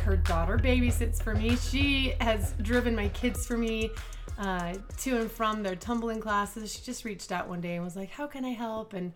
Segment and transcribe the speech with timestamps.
[0.00, 1.56] her daughter babysits for me.
[1.56, 3.90] She has driven my kids for me
[4.38, 6.72] uh, to and from their tumbling classes.
[6.72, 9.12] She just reached out one day and was like, "How can I help?" and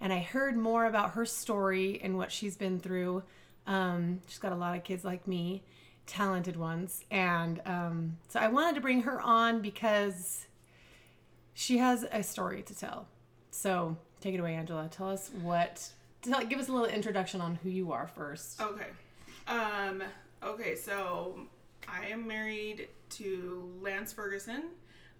[0.00, 3.22] and I heard more about her story and what she's been through.
[3.66, 5.62] Um, she's got a lot of kids like me,
[6.06, 10.46] talented ones, and um, so I wanted to bring her on because
[11.54, 13.08] she has a story to tell.
[13.50, 14.88] So take it away, Angela.
[14.90, 15.88] Tell us what.
[16.20, 18.60] Tell, give us a little introduction on who you are first.
[18.60, 18.86] Okay.
[19.48, 20.02] Um,
[20.42, 21.38] okay, so
[21.88, 24.64] I am married to Lance Ferguson.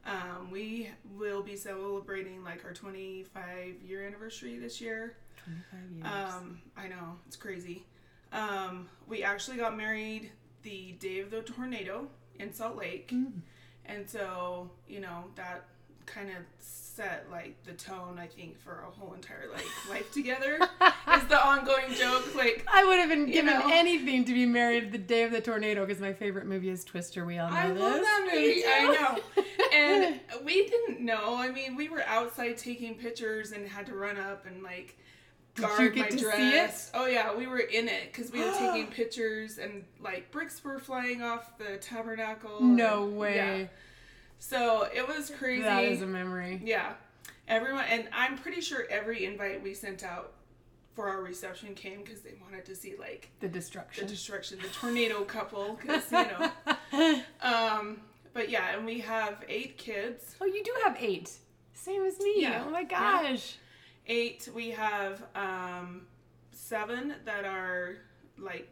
[0.05, 5.17] Um, we will be celebrating like our 25 year anniversary this year.
[5.45, 6.07] 25 years.
[6.35, 7.85] Um, I know, it's crazy.
[8.33, 10.31] Um, we actually got married
[10.63, 12.09] the day of the tornado
[12.39, 13.13] in Salt Lake.
[13.87, 15.65] And so, you know, that
[16.07, 20.59] kind of set like the tone, I think, for a whole entire like life together
[21.15, 22.35] is the ongoing joke.
[22.35, 23.69] Like, I would have been given know.
[23.71, 27.25] anything to be married the day of the tornado because my favorite movie is Twister.
[27.27, 27.81] We all know I this.
[27.81, 28.63] love that movie.
[28.67, 29.45] I know.
[29.73, 31.37] And we didn't know.
[31.37, 34.97] I mean, we were outside taking pictures and had to run up and like
[35.55, 36.91] Did you guard get my to see dress.
[36.95, 40.79] Oh yeah, we were in it because we were taking pictures and like bricks were
[40.79, 42.63] flying off the tabernacle.
[42.63, 43.37] no and- way.
[43.37, 43.67] yeah.
[44.39, 45.63] So it was crazy.
[45.63, 46.61] That is a memory.
[46.65, 46.95] yeah.
[47.49, 50.33] Everyone, and I'm pretty sure every invite we sent out
[50.95, 54.59] for our reception came because they wanted to see like The destruction, the destruction.
[54.61, 57.23] the tornado couple, because you know.
[57.43, 58.01] Um,
[58.33, 60.35] but yeah, and we have eight kids.
[60.41, 61.31] oh, you do have eight.
[61.75, 62.35] Same as me.
[62.39, 62.65] Yeah.
[62.67, 63.23] Oh my Yeah.
[63.33, 63.57] gosh.
[64.09, 64.49] Eight.
[64.55, 66.03] We have um,
[66.51, 67.97] seven that are
[68.39, 68.69] like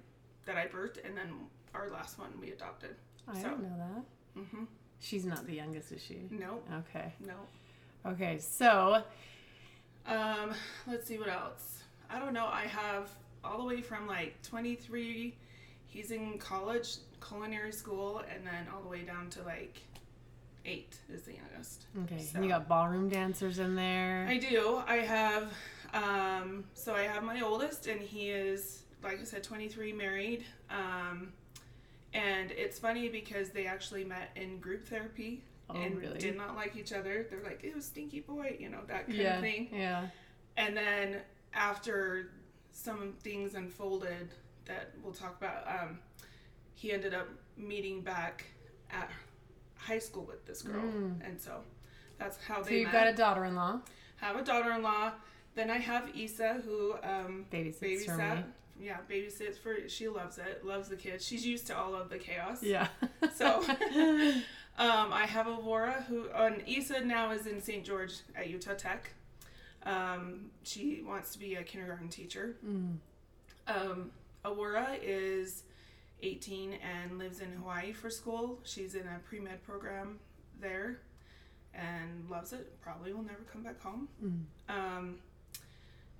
[0.47, 1.28] that I birthed, and then
[1.75, 2.97] our last one we adopted.
[3.28, 3.77] I So- didn't know
[4.34, 4.41] that.
[4.41, 4.65] Mm-hmm.
[5.00, 6.27] She's not the youngest, is she?
[6.31, 7.12] No, Okay.
[7.27, 7.34] no.
[8.11, 8.39] Okay.
[8.39, 9.03] So,
[10.06, 10.53] Um,
[10.87, 11.83] let's see what else.
[12.11, 12.47] I don't know.
[12.47, 13.09] I have
[13.42, 15.34] all the way from like 23.
[15.87, 19.78] He's in college, culinary school, and then all the way down to like
[20.66, 21.87] eight is the youngest.
[22.05, 22.19] okay.
[22.22, 24.26] So- And you got ballroom dancers in there.
[24.28, 24.82] I do.
[24.87, 25.53] I have,
[25.94, 30.44] um, so I have my oldest, and he is, like I said, 23, married.
[30.71, 31.32] Um,
[32.14, 36.19] and it's funny because they actually met in group therapy Oh, and really?
[36.19, 37.26] did not like each other.
[37.30, 39.36] They're like, it was stinky boy, you know, that kind yeah.
[39.36, 39.69] of thing.
[39.72, 40.06] Yeah.
[40.58, 41.22] And then
[41.54, 42.32] after
[42.72, 44.28] some things unfolded
[44.66, 45.98] that we'll talk about, um,
[46.75, 48.44] he ended up meeting back
[48.91, 49.10] at
[49.76, 50.82] high school with this girl.
[50.82, 51.26] Mm.
[51.26, 51.60] And so
[52.19, 53.81] that's how So they you've met got a daughter-in-law.
[54.16, 55.12] have a daughter-in-law.
[55.54, 58.44] Then I have Issa, who um, Babysits babysat.
[58.81, 59.89] Yeah, babysits for.
[59.89, 60.65] She loves it.
[60.65, 61.25] Loves the kids.
[61.25, 62.62] She's used to all of the chaos.
[62.62, 62.89] Yeah.
[63.35, 63.62] So,
[64.79, 67.85] um, I have Aurora, who and Issa now is in St.
[67.85, 69.11] George at Utah Tech.
[69.85, 72.57] Um, she wants to be a kindergarten teacher.
[72.65, 72.97] Mm.
[73.67, 74.11] Um,
[74.45, 75.65] Aurora is
[76.23, 78.61] 18 and lives in Hawaii for school.
[78.65, 80.19] She's in a pre med program
[80.61, 81.01] there
[81.75, 82.81] and loves it.
[82.81, 84.09] Probably will never come back home.
[84.23, 84.43] Mm.
[84.69, 85.19] Um,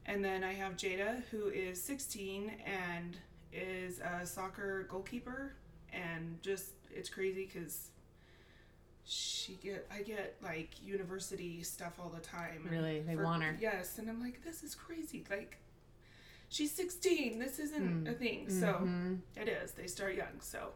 [0.07, 3.17] and then I have Jada, who is 16 and
[3.53, 5.53] is a soccer goalkeeper,
[5.93, 7.91] and just it's crazy because
[9.07, 12.67] she get I get like university stuff all the time.
[12.71, 13.01] Really?
[13.01, 13.57] They want her.
[13.61, 15.25] Yes, and I'm like, this is crazy.
[15.31, 15.59] Like,
[16.49, 17.39] she's 16.
[17.39, 18.11] This isn't Mm.
[18.11, 18.49] a thing.
[18.51, 19.21] So Mhm.
[19.37, 19.73] it is.
[19.73, 20.41] They start young.
[20.41, 20.73] So,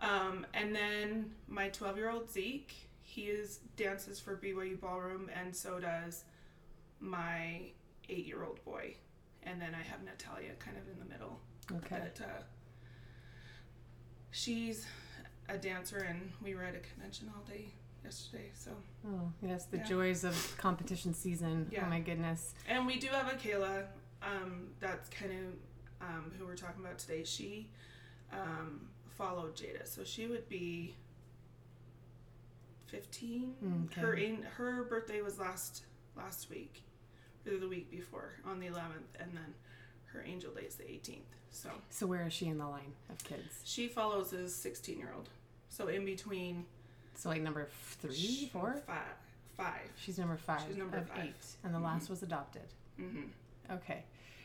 [0.00, 5.54] um, and then my 12 year old Zeke, he is dances for BYU Ballroom, and
[5.54, 6.24] so does
[7.00, 7.70] my
[8.12, 8.94] eight year old boy.
[9.44, 11.40] And then I have Natalia kind of in the middle.
[11.78, 11.96] Okay.
[11.96, 12.42] That uh,
[14.30, 14.86] she's
[15.48, 17.66] a dancer, and we were at a convention all day
[18.04, 18.50] yesterday.
[18.54, 18.70] So,
[19.06, 19.84] Oh, yes, the Yeah.
[19.84, 21.68] joys of competition season.
[21.72, 21.84] Yeah.
[21.86, 22.54] Oh my goodness.
[22.68, 23.86] and we do have a Kayla.
[24.22, 27.24] Um, that's kind of um, who we're talking about today.
[27.24, 27.68] She
[28.32, 30.94] um, followed Jada, so she would be
[32.86, 33.54] fifteen.
[33.86, 34.00] Okay.
[34.00, 35.82] Her in her birthday was last
[36.16, 36.82] last week,
[37.44, 39.54] the week before on the eleventh, and then
[40.12, 41.24] her angel day is the eighteenth.
[41.50, 43.60] So So where is she in the line of kids?
[43.64, 45.28] she follows his sixteen year old.
[45.68, 46.66] So in between
[47.14, 47.68] So like number
[48.00, 48.82] three, four?
[48.86, 49.02] five,
[49.56, 49.80] five.
[49.96, 51.24] She's number five She's number five.
[51.26, 52.62] eight, and the last was adopted.
[53.00, 53.22] Mm-hmm.
[53.72, 54.04] Okay.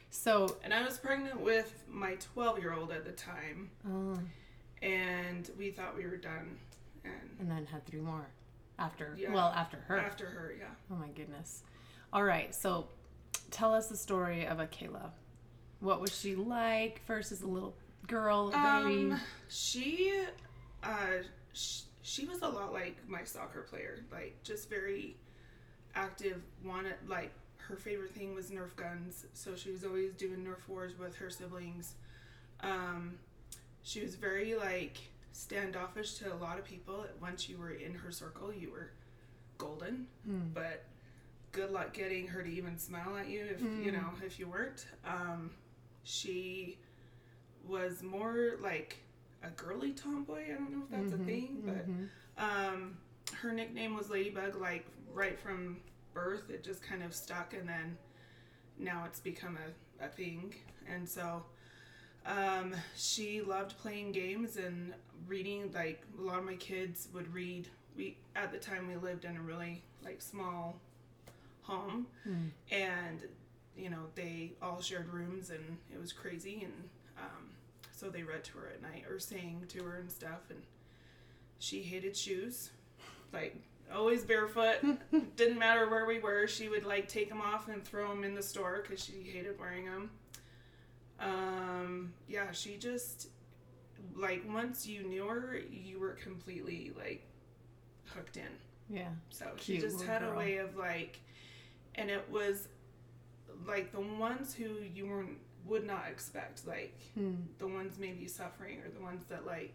[0.10, 4.18] So, And I was pregnant with my twelve year old at the time, oh,
[4.82, 6.58] and we thought we were done.
[7.04, 8.26] And and then had three more
[8.80, 9.16] after.
[9.18, 9.34] Yeah.
[9.34, 9.98] Well, after her.
[9.98, 10.66] after her, yeah.
[10.92, 11.64] Oh my goodness.
[12.14, 12.54] All right.
[12.54, 12.88] So,
[13.52, 15.12] tell us the story of Akayla.
[15.80, 17.76] What was she like first as a little
[18.08, 19.12] girl, a baby?
[19.12, 20.24] Um, she,
[20.84, 21.22] uh,
[21.54, 25.18] sh- she was a lot like my soccer player, like just very
[25.94, 26.42] active.
[26.64, 27.32] Wanted like
[27.68, 31.30] her favorite thing was Nerf guns, so she was always doing Nerf wars with her
[31.30, 31.96] siblings.
[32.62, 33.16] Um,
[33.84, 34.98] she was very like
[35.32, 37.06] standoffish to a lot of people.
[37.22, 38.92] Once you were in her circle, you were
[39.58, 40.08] golden.
[40.28, 40.54] Mm.
[40.54, 40.86] But
[41.58, 43.94] good luck getting her to even smile at you if you Mm.
[43.94, 44.86] know if you weren't.
[45.04, 45.50] Um,
[46.04, 46.78] she
[47.68, 48.98] was more like
[49.44, 50.46] a girly tomboy.
[50.46, 52.10] I don't know if that's Mhm, a thing, but mhm.
[52.38, 52.98] um,
[53.34, 55.82] her nickname was Ladybug, like right from
[56.14, 56.50] birth.
[56.52, 57.98] It just kind of stuck, and then
[58.78, 60.54] now it's become a, a thing.
[60.88, 61.44] And so
[62.26, 64.94] um, she loved playing games and
[65.28, 65.72] reading.
[65.74, 67.68] Like a lot of my kids would read.
[67.96, 70.80] We at the time we lived in a really like small
[71.68, 72.50] home, Mm.
[72.72, 73.20] and
[73.76, 76.62] you know they all shared rooms, and it was crazy.
[76.64, 76.74] And
[77.20, 77.50] um,
[77.92, 80.62] so they read to her at night or sang to her and stuff, and
[81.60, 82.72] she hated shoes,
[83.34, 83.56] like
[83.94, 84.78] always barefoot.
[85.36, 86.48] Didn't matter where we were.
[86.48, 89.60] She would like take them off and throw them in the store because she hated
[89.60, 90.10] wearing them.
[91.20, 93.30] Um, yeah, she just
[94.16, 97.26] like once you knew her, you were completely like
[98.14, 98.50] hooked in.
[98.90, 99.10] Yeah.
[99.30, 101.20] So she just had a way of like,
[101.98, 102.68] and it was
[103.68, 107.44] like the ones who you weren't would not expect, like Mm.
[107.58, 109.74] the ones maybe suffering or the ones that like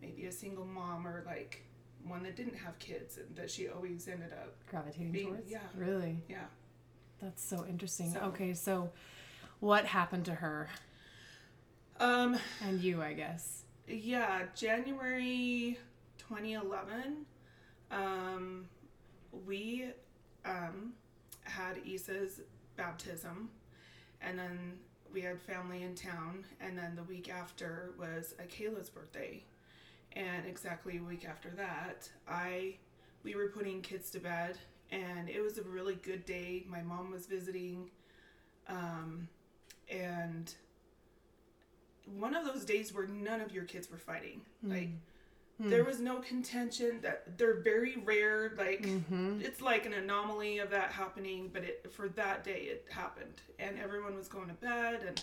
[0.00, 1.62] maybe a single mom or like
[2.04, 5.50] one that didn't have kids and that she always ended up Gravitating Being- towards.
[5.50, 5.58] yeah.
[5.76, 6.22] Really.
[6.28, 6.46] yeah
[7.20, 8.12] That's so interesting.
[8.12, 8.90] So- Okay, so
[9.58, 10.68] what happened to her
[11.98, 13.02] um and you?
[13.02, 13.64] I guess.
[13.86, 15.78] yeah january
[16.16, 17.26] 2011
[17.90, 18.66] um
[19.44, 19.90] we
[20.46, 20.94] um
[21.50, 22.40] had Issa's
[22.76, 23.50] baptism
[24.22, 24.78] and then
[25.12, 29.42] we had family in town and then the week after was Akayla's birthday.
[30.12, 32.74] And exactly a week after that i
[33.22, 34.58] we were putting kids to bed
[34.90, 36.64] and it was a really good day.
[36.68, 37.90] My mom was visiting
[38.68, 39.28] um
[39.88, 40.54] and
[42.18, 44.40] one of those days where none of your kids were fighting.
[44.62, 44.88] Like
[45.60, 45.68] Mm.
[45.70, 49.40] there was no contention that they're very rare like Mm-hmm.
[49.42, 53.78] it's like an anomaly of that happening but it for that day it happened and
[53.78, 55.22] everyone was going to bed and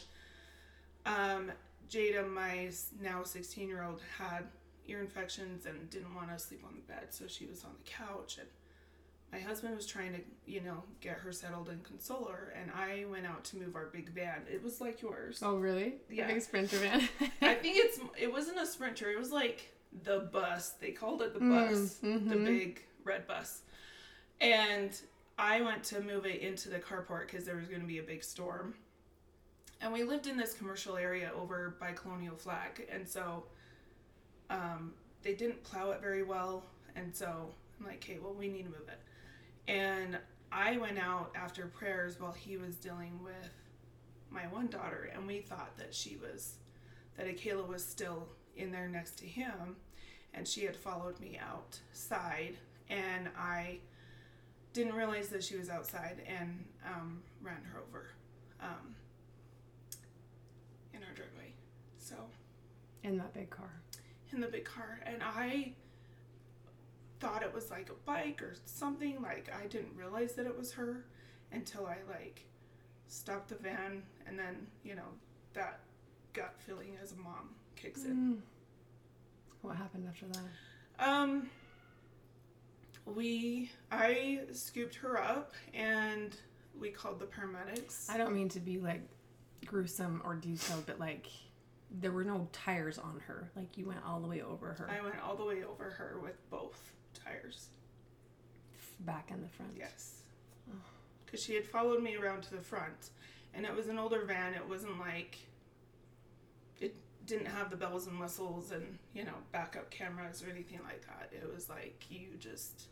[1.05, 1.51] um
[1.89, 2.69] jada my
[3.01, 4.43] now 16 year old had
[4.87, 7.89] ear infections and didn't want to sleep on the bed so she was on the
[7.89, 8.47] couch and
[9.31, 13.05] my husband was trying to you know get her settled and console her and i
[13.09, 15.95] went out to move our big van it was like yours Oh, really?
[16.09, 16.27] Yeah.
[16.27, 17.01] The big sprinter van.
[17.41, 19.73] i think it's it wasn't a sprinter it was like
[20.03, 20.71] the bus.
[20.79, 22.45] They called it the Mm, bus the mhm.
[22.45, 23.61] big red bus.
[24.41, 24.91] And
[25.39, 28.03] i went to move it into the carport because there was going to be a
[28.03, 28.73] big storm.
[29.81, 32.87] And we lived in this commercial area over by colonial flag.
[32.91, 33.43] And so
[34.49, 36.63] um, they didn't plow it very well.
[36.95, 37.49] And so
[37.79, 38.99] i'm like okay well we need to move it.
[39.71, 40.17] And
[40.51, 43.51] i went out after prayers while he was dealing with
[44.31, 45.09] my one daughter.
[45.13, 46.55] And we thought that she was
[47.15, 49.75] that Akayla was still in there next to him
[50.33, 52.55] and she had followed me outside
[52.89, 53.77] and i
[54.73, 58.09] didn't realize that she was outside and um, ran her over
[58.61, 58.95] um,
[60.93, 61.51] in our driveway
[61.97, 62.15] so
[63.03, 63.71] In that big car.
[64.33, 65.71] in the big car and i
[67.19, 70.71] thought it was like a bike or something like i didn't realize that it was
[70.73, 71.05] her
[71.51, 72.45] until i like
[73.07, 75.09] stopped the van and then you know
[75.53, 75.79] that
[76.33, 78.37] gut feeling as a mom kicks in Mm.
[79.61, 81.07] What happened after that?
[81.07, 81.49] um
[83.05, 86.35] we i scooped her up and
[86.79, 89.01] we called the paramedics I don't mean to be like
[89.65, 91.27] gruesome or detailed, but like
[92.01, 93.49] there were no tires on her.
[93.55, 96.19] Like you went all the way over her, i went all the way over her
[96.21, 96.91] with both
[97.23, 97.67] tires
[99.01, 99.71] back and the front.
[99.77, 100.21] Yes.
[101.25, 103.09] Because she had followed me around to the front.
[103.53, 104.53] And it was an older van.
[104.53, 105.37] It wasn't like.
[107.27, 111.29] Didn't have the bells and whistles and, you know, backup cameras or anything like that.
[111.31, 112.87] It was like you just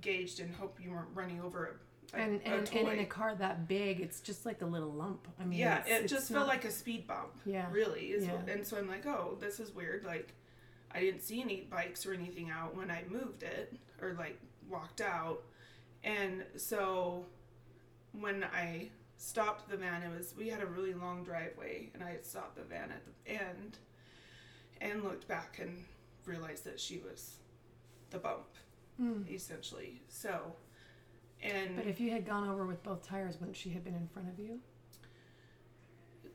[0.00, 1.78] gauged and hope you weren't running over
[2.12, 4.90] a, And a and, and in a car that big, it's just like a little
[4.92, 5.26] lump.
[5.40, 7.30] I mean, yeah, it just not- felt like a speed bump.
[7.46, 7.66] Yeah.
[7.70, 8.06] Really.
[8.10, 8.54] Is what, Yeah.
[8.54, 10.04] and so I'm like, oh, this is weird.
[10.04, 10.34] Like,
[10.92, 14.38] I didn't see any bikes or anything out when I moved it or like
[14.68, 15.42] walked out.
[16.02, 17.24] And so
[18.12, 18.90] when I
[19.24, 22.56] stopped the van, it was, we had a really long driveway and I had stopped
[22.56, 23.78] the van at the end
[24.80, 25.82] and looked back and
[26.26, 27.36] realized that she was
[28.10, 28.46] the bump,
[29.00, 29.28] Mm.
[29.30, 30.02] essentially.
[30.08, 30.54] So,
[31.42, 34.06] and But if you had gone over with both tires, wouldn't she have been in
[34.08, 34.60] front of you?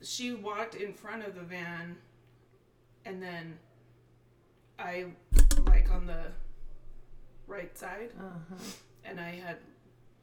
[0.01, 1.98] she walked in front of the van
[3.05, 3.58] and then
[4.79, 5.08] I
[5.67, 6.27] like on the
[7.48, 8.55] right side Uh huh.
[9.03, 9.58] and I had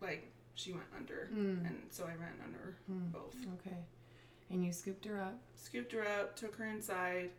[0.00, 1.66] like she went under Mm.
[1.66, 3.12] and so I ran under Mm.
[3.12, 3.36] both.
[3.60, 3.76] Okay.
[4.50, 5.38] And you scooped her up.
[5.54, 7.30] Scooped her up, took her inside.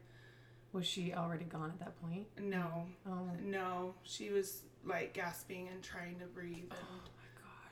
[0.74, 2.28] Was she already gone at that point?
[2.40, 6.72] No, Oh, no, she was like gasping and trying to breathe.
[6.72, 7.02] oh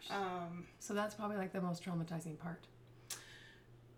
[0.09, 0.21] my gosh.
[0.21, 2.65] um, so that's probably like the most traumatizing part.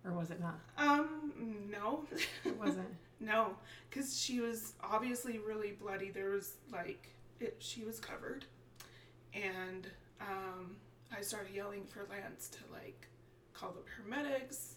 [0.06, 0.60] Or was it not?
[0.78, 2.06] um, no,
[2.46, 2.88] It wasn't.
[3.20, 3.56] no,
[3.90, 6.10] because she was obviously really bloody.
[6.12, 8.46] There was like it, she was covered,
[9.34, 9.88] and
[10.22, 10.78] um,
[11.16, 13.08] I started yelling for Lance to like
[13.54, 14.74] call the paramedics,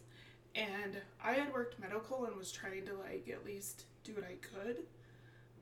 [0.55, 4.35] and I had worked medical and was trying to like at least do what I
[4.41, 4.79] could,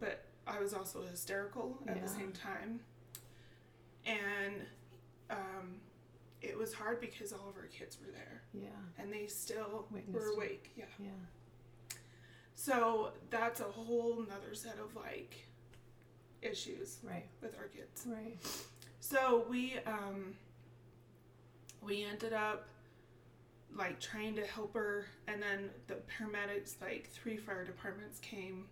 [0.00, 2.02] but I was also hysterical at Yeah.
[2.02, 2.80] the same time,
[4.06, 4.54] and
[5.30, 5.76] um,
[6.40, 8.68] it was hard because all of our kids were there yeah.
[9.02, 10.36] and they still Witnessed were it.
[10.36, 10.70] awake.
[10.76, 10.84] Yeah.
[10.98, 11.10] Yeah.
[12.54, 15.46] So that's a whole nother set of like
[16.40, 17.26] issues Right.
[17.42, 18.04] with our kids.
[18.06, 18.38] Right.
[19.00, 20.34] So we um
[21.82, 22.68] we ended up
[23.76, 28.66] like trying to help her and then the paramedics like three fire departments came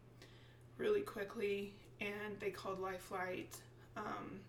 [0.79, 3.57] really quickly and they called life flight
[3.97, 4.41] um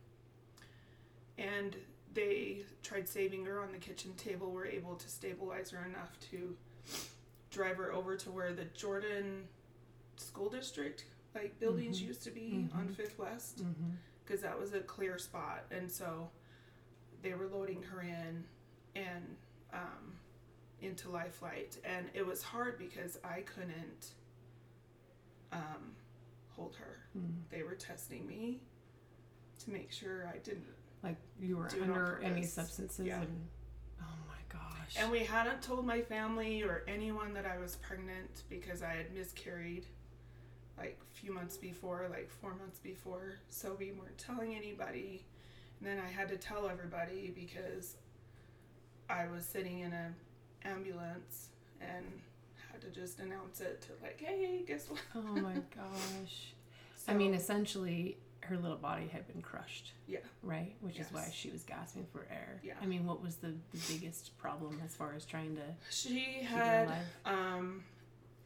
[1.37, 1.75] and
[2.13, 6.55] they tried saving her on the kitchen table were able to stabilize her enough to
[7.51, 9.43] drive her over to where the jordan
[10.15, 12.07] school district like buildings Mhm.
[12.07, 12.95] used to be on Mhm.
[12.95, 13.91] fifth west Mm-hmm.
[14.25, 16.29] because that was a clear spot and so
[17.21, 18.43] they were loading her in
[18.95, 19.25] and
[19.73, 20.13] um,
[20.81, 24.13] into life flight and it was hard because i couldn't
[25.51, 25.93] um,
[26.49, 27.41] hold her Mm.
[27.49, 28.59] they were testing me
[29.63, 30.65] to make sure i didn't
[31.03, 33.21] Like you were Do it on under any substances Yeah.
[33.21, 33.47] and
[34.01, 34.95] oh my gosh.
[34.99, 39.13] and we hadn't told my family or anyone that i was pregnant because i had
[39.15, 39.85] miscarried
[40.77, 45.25] like a few months before like four months before so we weren't telling anybody
[45.79, 47.95] and then i had to tell everybody because
[49.09, 50.15] i was sitting in an
[50.65, 51.49] ambulance
[51.81, 52.05] and
[52.71, 56.53] had to just announce it to like hey guess what oh my gosh.
[56.95, 59.91] so, I mean, essentially, her little body had been crushed.
[60.07, 60.19] Yeah.
[60.43, 60.75] Right?
[60.81, 62.59] Which is why she was gasping for air.
[62.63, 62.73] Yeah.
[62.81, 66.89] I mean, what was the, the biggest problem as far as trying to she had
[67.25, 67.83] um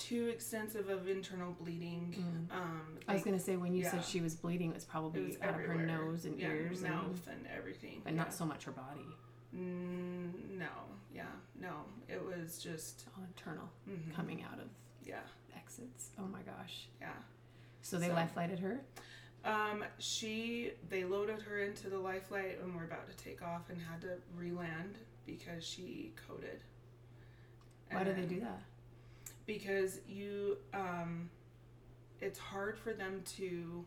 [0.02, 2.56] too extensive of internal bleeding Mm.
[2.56, 3.92] um I was like, to say, when you yeah.
[3.92, 6.48] said she was bleeding, it was probably it was out of her nose and yeah,
[6.50, 8.20] ears, and, mouth and everything but yeah.
[8.20, 9.08] not so much her body.
[9.56, 10.66] Mm, no,
[11.14, 11.24] yeah,
[11.60, 11.74] no.
[12.08, 14.68] It was just All internal, mhm, coming out of
[15.06, 15.20] Yeah,
[15.56, 16.10] exits.
[16.20, 16.88] Oh my gosh.
[17.00, 17.10] yeah.
[17.82, 18.82] So they So- life flighted her?
[19.44, 23.70] Um, she they loaded her into the life flight and we're about to take off
[23.70, 26.64] and had to re-land because she coded.
[27.90, 28.62] Why do they do that?
[29.46, 31.30] Because you um,
[32.20, 33.84] it's hard for them to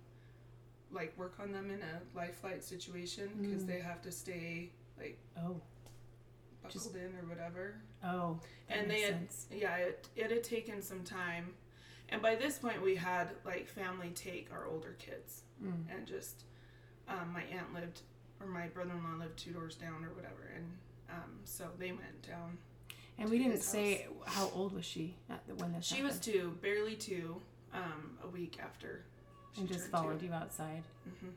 [0.90, 3.66] like work on them in a life flight situation because Mm.
[3.66, 5.60] they have to stay like Oh,
[6.62, 7.80] buckled Just- in or whatever.
[8.04, 8.38] oh.
[8.68, 9.46] And they had, sense.
[9.50, 11.54] yeah it, it had taken some time
[12.10, 15.84] and by this point we had like family take our older kids Mm.
[15.90, 16.44] and just
[17.08, 18.02] um, my aunt lived
[18.40, 20.66] or my brother-in-law lived two doors down or whatever and
[21.10, 22.58] um, so they went down
[23.18, 26.56] And we didn't say how old was she at the, when this she was two
[26.62, 27.36] barely two
[27.72, 29.04] um, a week after
[29.54, 30.26] she and just followed two.
[30.26, 30.82] you outside.
[31.20, 31.28] hmm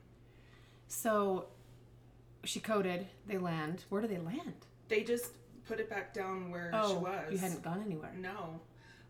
[0.87, 1.45] So
[2.43, 3.07] she coded.
[3.27, 3.83] They land.
[3.89, 4.53] Where do they land?
[4.89, 5.31] they just
[5.67, 8.13] put it back down where oh, she was you hadn't gone anywhere.
[8.17, 8.59] No,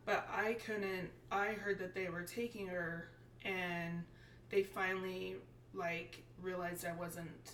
[0.06, 1.10] but I couldn't.
[1.32, 3.10] I heard that they were taking her,
[3.46, 4.04] and
[4.50, 5.36] they finally
[5.74, 7.52] like realized I wasn't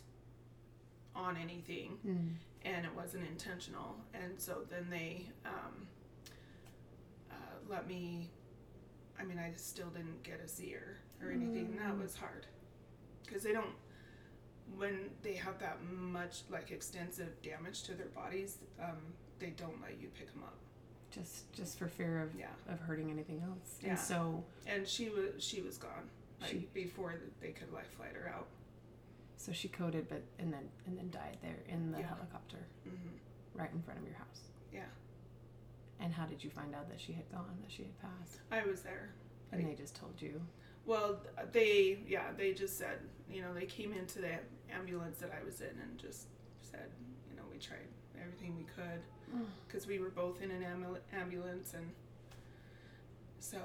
[1.15, 2.29] on anything, Mm.
[2.65, 5.87] And it wasn't intentional, and so then they um,
[7.31, 7.35] uh,
[7.69, 8.29] let me.
[9.19, 11.67] I mean, I still didn't get a see her or anything.
[11.71, 12.01] and That Mm.
[12.01, 12.47] was hard
[13.25, 13.75] because they don't.
[14.77, 18.97] When they have that much like extensive damage to their bodies, um,
[19.39, 20.57] they don't let you pick them up.
[21.11, 22.47] Just just for fear of, Yeah.
[22.67, 23.77] of hurting anything else.
[23.81, 23.89] Yeah.
[23.91, 26.09] And so and she was she was gone
[26.41, 28.47] like She- before they could life flight her out.
[29.43, 32.07] So she coded, but and then and then died there in the Yeah.
[32.07, 32.91] helicopter hmm
[33.55, 34.41] right in front of your house.
[34.71, 34.85] Yeah,
[35.99, 38.39] And how did you find out that she had gone, that she had passed?
[38.51, 39.09] I was there.
[39.51, 39.69] And Right.
[39.77, 40.41] they just told you.
[40.85, 41.19] Well,
[41.51, 44.39] they yeah they just said you know they came into the
[44.71, 46.27] ambulance that I was in and just
[46.61, 46.89] said
[47.29, 49.01] you know we tried everything we could
[49.67, 51.89] because we were both in an ambu- ambulance and
[53.39, 53.59] so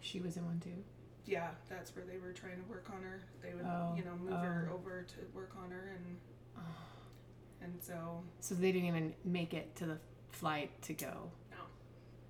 [0.00, 0.82] She was in one too.
[1.28, 3.20] Yeah that's where they were trying to work on her.
[3.42, 4.76] They would Oh, you know move her oh.
[4.76, 6.64] over to work on her and
[7.62, 9.98] and so So they didn't even make it to the
[10.30, 11.30] flight to go.
[11.50, 11.58] No,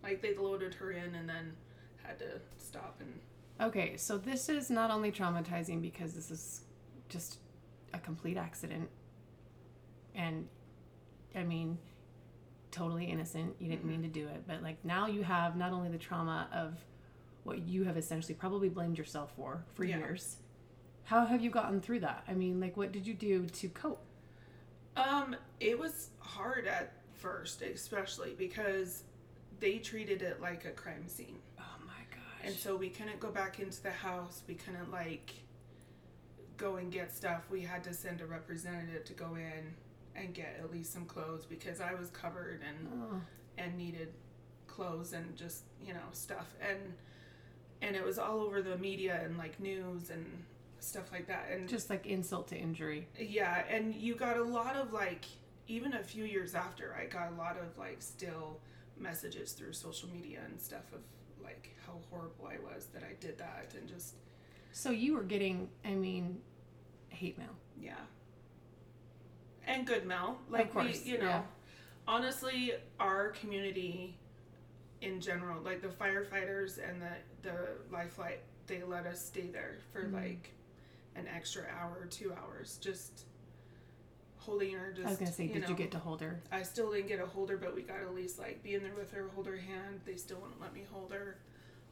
[0.02, 1.54] like they loaded her in and then
[2.02, 3.20] had to stop and
[3.60, 6.60] Okay, so this is not only traumatizing because this is
[7.08, 7.38] just
[7.92, 8.88] a complete accident.
[10.14, 10.46] And
[11.34, 11.78] I mean,
[12.70, 13.56] totally innocent.
[13.58, 14.12] You didn't mean mm-hmm.
[14.12, 16.76] to do it, but like now you have not only the trauma of
[17.48, 19.98] what you have essentially probably blamed yourself for for Yeah.
[19.98, 20.36] years.
[21.04, 22.22] How have you gotten through that?
[22.28, 24.04] I mean, like what did you do to cope?
[24.96, 29.04] Um, it was hard at first, especially because
[29.60, 31.38] they treated it like a crime scene.
[31.58, 32.44] Oh my gosh.
[32.44, 34.42] And so we couldn't go back into the house.
[34.46, 35.32] We couldn't like
[36.56, 37.44] go and get stuff.
[37.50, 39.74] We had to send a representative to go in
[40.16, 43.20] and get at least some clothes because I was covered and oh,
[43.56, 44.12] and needed
[44.66, 46.54] clothes and just, you know, stuff.
[46.60, 46.94] And
[47.82, 50.24] and it was all over the media and like news and
[50.80, 51.48] stuff like that.
[51.52, 53.08] And just like insult to injury.
[53.18, 55.24] yeah, and you got a lot of like
[55.66, 58.58] even a few years after I got a lot of like still
[58.98, 61.00] messages through social media and stuff of
[61.42, 64.14] like how horrible I was that I did that and just
[64.72, 66.40] So you were getting, I mean,
[67.08, 67.54] hate mail.
[67.80, 67.92] yeah.
[69.66, 70.38] And good mail.
[70.48, 71.42] Like course, we you know yeah.
[72.06, 74.16] honestly our community
[75.00, 77.12] in general, like the firefighters and the
[77.42, 77.54] the
[77.90, 80.12] life flight, they let us stay there for Mhm.
[80.14, 80.52] like
[81.14, 83.24] an extra hour or two hours just
[84.38, 86.40] holding her just I was gonna say, did know, you get to hold her?
[86.50, 88.82] I still didn't get a hold her, but we got at least like be in
[88.82, 90.00] there with her, hold her hand.
[90.04, 91.38] They still wouldn't let me hold her.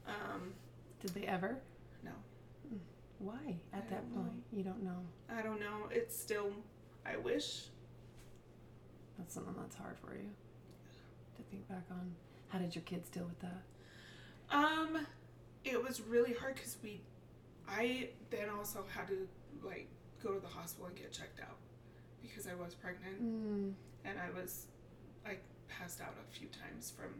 [0.06, 0.54] Um,
[1.00, 1.60] Did they ever?
[2.02, 2.12] no,
[3.18, 4.22] Why at I that don't know.
[4.30, 4.44] point?
[4.52, 5.04] You don't know.
[5.28, 5.88] I don't know.
[5.90, 6.52] It's still,
[7.04, 7.68] I wish.
[9.18, 10.28] That's something that's hard for you
[11.36, 12.14] to think back on.
[12.48, 13.62] How did your kids deal with that?
[14.50, 15.06] Um,
[15.64, 17.00] it was really hard because we,
[17.68, 19.26] I then also had to
[19.64, 19.88] like
[20.22, 21.56] go to the hospital and get checked out
[22.22, 23.72] because I was pregnant Mm.
[24.04, 24.66] and I was,
[25.26, 25.36] I
[25.68, 27.10] passed out a few times from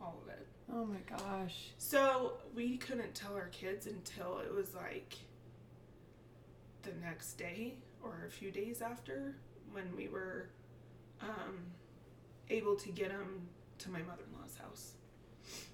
[0.00, 0.46] all of it.
[0.72, 1.70] Oh my gosh.
[1.78, 5.16] So we couldn't tell our kids until it was like
[6.82, 9.34] the next day or a few days after
[9.72, 10.48] when we were
[11.20, 11.56] um,
[12.50, 14.92] able to get them to my mother in law's house.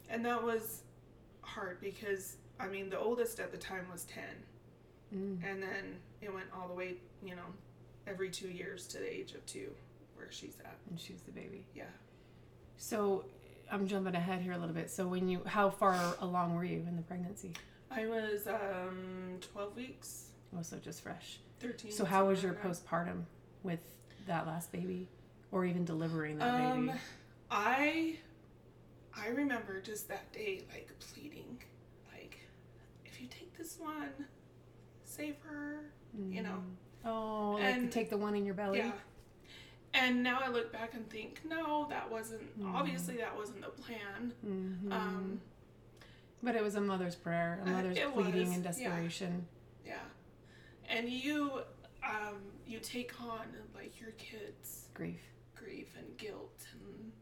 [0.09, 0.83] And that was
[1.43, 4.25] hard because, I mean, the oldest at the time was 10.
[5.15, 5.51] Mm.
[5.51, 7.43] And then it went all the way, you know,
[8.07, 9.71] every two years to the age of two,
[10.17, 10.77] where she's at.
[10.91, 11.65] And she was the baby.
[11.75, 11.85] Yeah.
[12.77, 13.25] So
[13.71, 14.91] I'm jumping ahead here a little bit.
[14.91, 17.53] So when you, how far along were you in the pregnancy?
[17.91, 21.39] I was um, 12 weeks, Oh, so just fresh.
[21.61, 21.91] 13.
[21.93, 23.23] So how was your postpartum
[23.63, 23.79] with
[24.27, 25.09] that last baby,
[25.51, 26.99] or even delivering that Um, baby?
[27.51, 28.17] I
[29.17, 31.59] I remember just that day like pleading,
[32.13, 32.39] like,
[33.05, 34.09] if you take this one,
[35.05, 35.85] save her,
[36.31, 36.63] you know.
[37.05, 38.79] Oh, like and- take the one in your belly.
[38.79, 38.93] Yeah.
[39.95, 42.73] And now I look back and think, no, that wasn't Mm.
[42.75, 44.33] obviously that wasn't the plan.
[44.45, 44.91] Mhm.
[44.91, 45.41] Um,
[46.43, 48.15] but it was a mother's prayer, a Uh, mother's pleading
[48.49, 48.71] was, and yeah.
[48.71, 49.47] desperation.
[49.85, 50.01] yeah.
[50.89, 51.63] And you
[52.03, 55.21] um you take on like your kids Grief.
[55.55, 57.13] grief and guilt and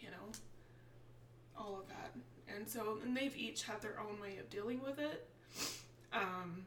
[0.00, 0.32] you know
[1.58, 2.12] all of that
[2.54, 5.28] and so and they've each had their own way of dealing with it
[6.12, 6.64] um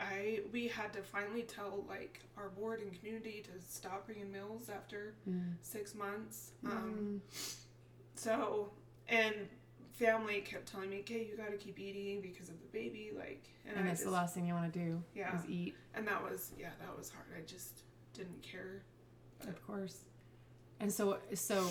[0.00, 4.68] i we had to finally tell like our board and community to stop bringing meals
[4.68, 5.54] after Mm.
[5.62, 7.60] six months um Mm.
[8.14, 8.70] so
[9.08, 9.34] and
[9.92, 13.44] family kept telling me okay you got to keep eating because of the baby like
[13.66, 15.36] and, and that's just the last thing you want to do Yeah.
[15.38, 18.82] is eat, and that was yeah that was hard i just didn't care
[19.46, 19.98] of course.
[20.80, 21.68] And so, so,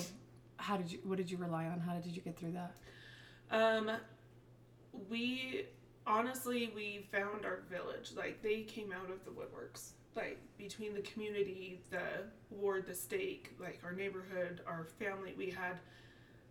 [0.56, 0.98] how did you?
[1.04, 1.80] What did you rely on?
[1.80, 2.74] How did you get through that?
[3.50, 3.90] Um,
[5.08, 5.66] we
[6.06, 8.12] honestly we found our village.
[8.16, 9.90] Like they came out of the woodworks.
[10.16, 12.02] Like between the community, the
[12.50, 15.34] ward, the stake, like our neighborhood, our family.
[15.36, 15.78] We had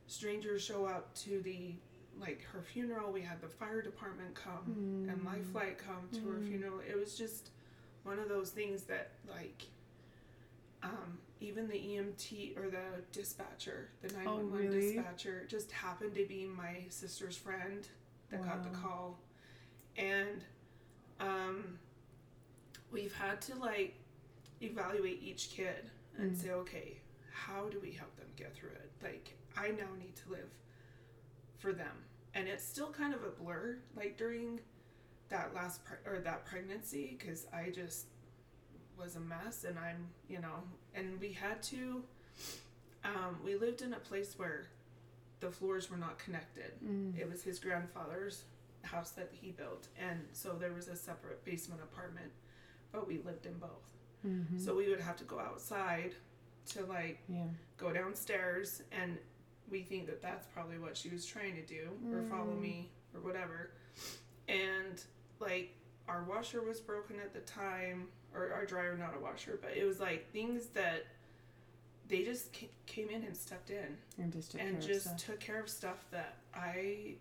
[0.08, 1.76] strangers show up to the
[2.20, 3.12] like her funeral.
[3.12, 6.48] We had the fire department come and Life Flight come to her Mm.
[6.48, 6.80] funeral.
[6.88, 7.50] It was just
[8.04, 9.64] one of those things that like.
[10.84, 14.94] Um, even the EMT or the dispatcher, the 911 Oh, really?
[14.96, 17.86] dispatcher, just happened to be my sister's friend
[18.32, 19.20] that got the call.
[19.98, 20.44] And
[21.20, 21.78] um,
[22.92, 23.96] we've had to like
[24.62, 26.38] evaluate each kid and Mm.
[26.42, 26.98] say, okay,
[27.32, 28.92] how do we help them get through it?
[29.04, 30.50] Like, I now need to live
[31.58, 32.04] for them.
[32.36, 34.60] And it's still kind of a blur, like during
[35.30, 38.08] that last pre- or that pregnancy, because I just
[38.98, 40.64] was a mess and I'm, you know,
[40.96, 42.04] and we had to,
[43.04, 44.68] um, we lived in a place where
[45.40, 46.72] the floors were not connected.
[46.84, 47.18] Mm.
[47.20, 48.44] It was his grandfather's
[48.84, 52.32] house that he built, and so there was a separate basement apartment,
[52.92, 53.90] but we lived in both.
[54.26, 54.60] Mhm.
[54.60, 56.16] So we would have to go outside
[56.68, 57.48] to like yeah.
[57.78, 59.18] go downstairs, and
[59.70, 62.62] we think that that's probably what she was trying to do, or follow Mm.
[62.62, 63.72] me, or whatever.
[64.48, 65.02] And
[65.40, 65.76] like
[66.08, 69.86] our washer was broken at the time, or our dryer, not a washer, but it
[69.86, 71.06] was like things that
[72.08, 72.54] they just
[72.86, 75.18] came in and stepped in And just took and care of just stuff.
[75.26, 77.16] took care of stuff that I,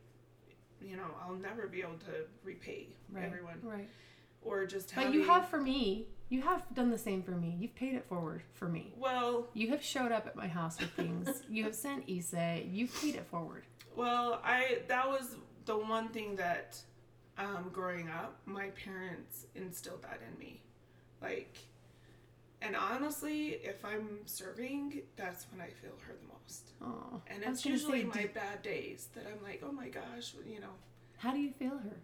[0.80, 3.24] you know, I'll never be able to repay right.
[3.24, 3.88] everyone Right.
[4.42, 4.94] or just.
[4.94, 6.06] But you have for me.
[6.28, 7.54] You have done the same for me.
[7.60, 8.94] You've paid it forward for me.
[8.96, 11.28] Well, You have showed up at my house with things.
[11.50, 12.62] you have sent Issa.
[12.66, 13.64] You've paid it forward.
[13.94, 16.80] well, I that was the one thing that,
[17.38, 20.60] um, growing up, my parents instilled that in me,
[21.22, 21.56] like.
[22.60, 26.70] And honestly, if I'm serving, that's when I feel her the most.
[26.80, 27.20] Oh.
[27.26, 30.60] And it's usually say, my do- bad days that I'm like, oh my gosh, you
[30.60, 30.74] know.
[31.18, 31.96] How do you feel her?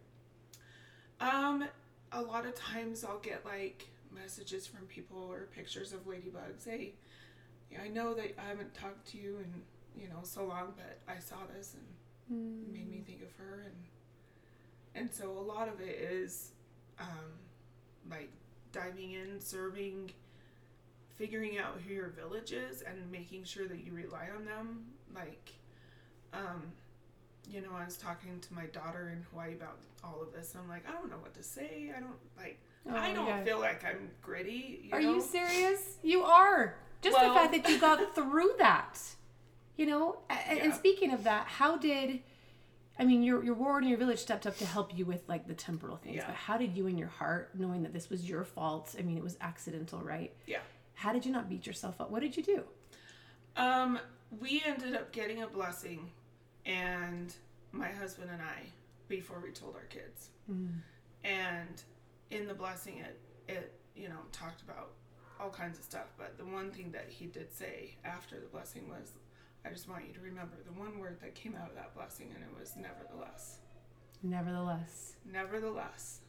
[1.21, 1.65] Um,
[2.13, 6.65] a lot of times I'll get like messages from people or pictures of ladybugs.
[6.65, 6.95] Hey,
[7.71, 10.99] yeah, I know that I haven't talked to you in you know so long, but
[11.09, 15.69] I saw this and it made me think of her, and and so a lot
[15.69, 16.53] of it is
[17.01, 17.07] um,
[18.11, 18.31] like
[18.73, 20.11] diving in, serving,
[21.17, 24.85] figuring out who your village is, and making sure that you rely on them.
[25.15, 25.53] Like,
[26.33, 26.63] um,
[27.51, 30.55] you know, I was talking to my daughter in Hawaii about all of this.
[30.59, 31.91] I'm like, I don't know what to say.
[31.97, 32.59] I don't like.
[32.91, 33.45] I Oh, don't yeah.
[33.45, 34.81] feel like I'm gritty.
[34.85, 35.15] You Are know?
[35.17, 35.97] you serious?
[36.03, 36.77] You are.
[37.03, 38.99] Just Well- the fact that you got through that.
[39.77, 40.73] You know, a- and Yeah.
[40.75, 42.21] speaking of that, how did
[42.99, 45.47] I mean your your ward and your village stepped up to help you with like
[45.47, 46.27] the temporal things, Yeah.
[46.27, 49.17] but how did you in your heart, knowing that this was your fault, I mean
[49.17, 50.33] it was accidental, right?
[50.47, 50.61] Yeah.
[50.95, 52.11] How did you not beat yourself up?
[52.11, 52.65] What did you do?
[53.57, 53.99] Um,
[54.41, 56.11] we ended up getting a blessing,
[56.67, 57.33] and
[57.73, 58.63] my husband and I,
[59.09, 60.31] before we told our kids,
[61.25, 61.83] and
[62.31, 64.91] in the blessing, it it you know talked about
[65.41, 66.13] all kinds of stuff.
[66.17, 69.13] But the one thing that he did say after the blessing was,
[69.65, 72.33] "I just want you to remember the one word that came out of that blessing,
[72.35, 73.59] and it was nevertheless."
[74.23, 75.15] Nevertheless.
[75.25, 76.21] Nevertheless,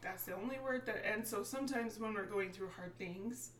[0.00, 1.04] that's the only word that.
[1.04, 3.50] And so sometimes when we're going through hard things,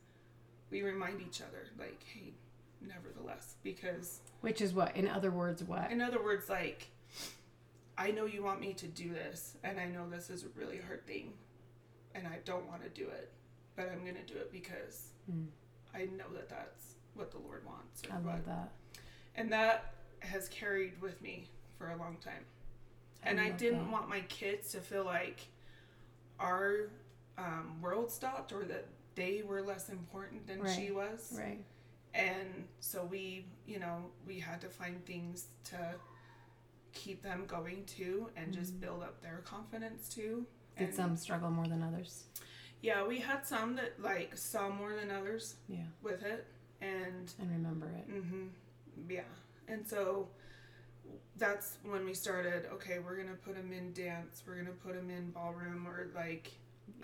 [0.70, 2.34] we remind each other, like, "Hey,
[2.80, 4.96] nevertheless," because Which is what?
[4.96, 5.90] In other words, what?
[5.90, 6.88] in other words, like,
[7.96, 10.78] I know you want me to do this, and I know this is a really
[10.78, 11.36] hard thing,
[12.14, 13.32] and I don't want to do it,
[13.76, 15.48] but I'm going to do it because Mm.
[15.94, 18.02] I know that that's what the Lord wants.
[18.08, 18.72] Or I what, love that.
[19.38, 21.46] And that has carried with me
[21.78, 22.44] for a long time.
[23.24, 23.90] I And I, didn't that.
[23.92, 25.40] want my kids to feel like
[26.40, 26.90] our
[27.36, 31.58] um, world stopped or that they were less important than she was Right.
[32.14, 35.94] and so we you know we had to find things to
[36.92, 40.46] keep them going too and just build up their confidence too
[40.76, 42.24] Did and some struggle more than others?
[42.80, 45.78] yeah we had some that like saw more than others Yeah.
[46.02, 46.46] with it
[46.80, 48.04] and And remember it.
[48.12, 48.46] hmm
[49.08, 49.20] yeah
[49.68, 50.28] and so
[51.36, 55.10] that's when we started okay we're gonna put them in dance we're gonna put them
[55.10, 56.52] in ballroom or like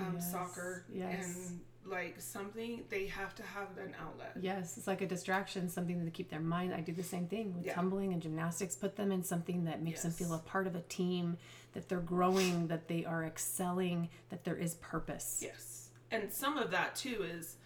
[0.01, 1.37] um, Yes, soccer yes.
[1.37, 6.03] and like something they have to have an outlet Yes, it's like a distraction, something
[6.05, 6.73] to keep their mind.
[6.75, 7.75] I do the same thing with Yeah.
[7.75, 8.75] tumbling and gymnastics.
[8.75, 11.37] Put them in something that makes them feel a part of a team,
[11.75, 15.41] that they're growing, that they are excelling, that there is purpose.
[15.43, 15.91] Yes.
[16.11, 17.57] And some of that too is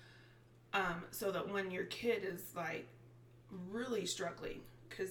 [0.74, 2.86] um, so that when your kid is like
[3.70, 5.10] really struggling, because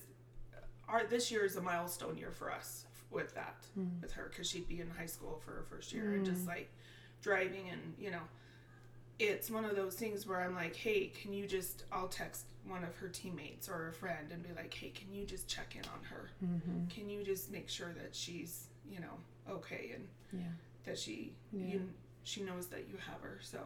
[0.88, 3.56] our this year is a milestone year for us with that
[4.02, 6.70] with her because she'd be in high school for her first year and just like
[7.22, 8.20] driving and you know
[9.20, 12.84] it's one of those things where I'm like, hey, can you just I'll text one
[12.84, 15.82] of her teammates or a friend and be like, hey, can you just check in
[15.90, 16.30] on her?
[16.46, 16.88] Mm-hmm.
[16.90, 19.18] Can you just make sure that she's you know
[19.50, 20.48] okay and Yeah.
[20.86, 21.66] that she Yeah.
[21.74, 21.90] you
[22.24, 23.60] she knows that you have her so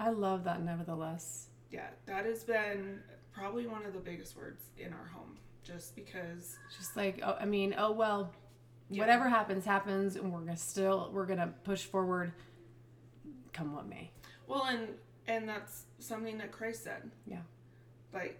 [0.00, 1.48] I love that, nevertheless.
[1.72, 3.00] yeah that has been
[3.38, 7.44] probably one of the biggest words in our home just because Just like, oh, I
[7.44, 8.32] mean, oh, well,
[8.90, 9.00] Yeah.
[9.02, 12.32] whatever happens, happens, and we're to still, we're to push forward
[13.52, 14.10] come what may.
[14.46, 14.88] well and
[15.26, 17.40] and that's something that christ said Yeah.
[18.14, 18.38] like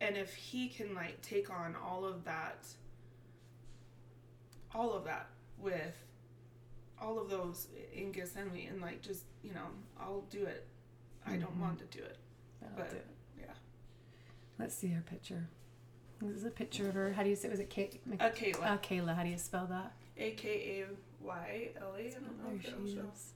[0.00, 2.64] and if he can like take on all of that
[4.74, 5.26] all of that
[5.58, 5.96] with
[7.00, 9.66] all of those in Gethsemane and like just you know
[10.00, 10.66] I'll do it
[11.26, 11.60] I don't Mhm.
[11.60, 12.18] want to do it
[12.60, 13.06] That'll But- do it.
[14.62, 15.48] Let's see her picture.
[16.20, 17.12] This is a picture of her.
[17.12, 17.48] How do you say?
[17.48, 18.00] Was it Kate?
[18.20, 19.16] uh, Kayla Uh, Kayla.
[19.16, 19.90] How do you spell that?
[20.16, 23.10] A K A Y L A I don't know There if she it'll show.
[23.12, 23.32] is.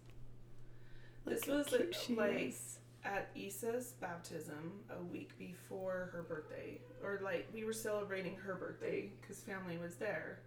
[1.24, 2.54] This was how cute she like
[3.04, 9.10] at Issa's baptism a week before her birthday, or like we were celebrating her birthday
[9.20, 10.38] because family was there,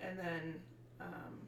[0.00, 0.54] and then,
[1.00, 1.40] um,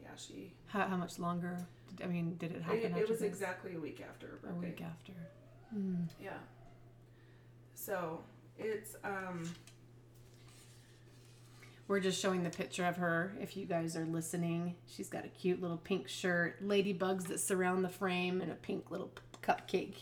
[0.00, 0.52] yeah, she.
[0.66, 1.58] How, how much longer?
[1.96, 2.78] Did, I mean, did it happen?
[2.78, 3.22] It, it was this?
[3.28, 4.56] exactly a week after her birthday.
[4.56, 5.12] a week after.
[5.76, 6.06] Mm.
[6.22, 6.30] Yeah.
[7.88, 8.20] So
[8.58, 9.50] it's um
[11.86, 13.32] We're just showing the picture of her.
[13.40, 17.82] If you guys are listening, she's got a cute little pink shirt, ladybugs that surround
[17.82, 19.94] the frame, and a pink little p- cupcake.